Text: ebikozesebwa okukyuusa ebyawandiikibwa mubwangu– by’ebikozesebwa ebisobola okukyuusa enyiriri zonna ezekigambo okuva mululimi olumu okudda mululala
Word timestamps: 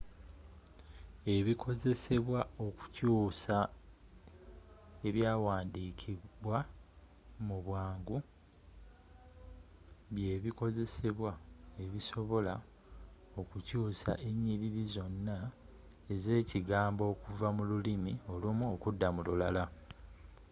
ebikozesebwa 1.35 2.39
okukyuusa 2.65 3.57
ebyawandiikibwa 5.07 6.57
mubwangu– 7.47 8.17
by’ebikozesebwa 10.13 11.31
ebisobola 11.83 12.53
okukyuusa 13.39 14.11
enyiriri 14.27 14.83
zonna 14.93 15.37
ezekigambo 16.13 17.03
okuva 17.13 17.47
mululimi 17.57 18.13
olumu 18.33 18.65
okudda 18.75 19.07
mululala 19.15 19.63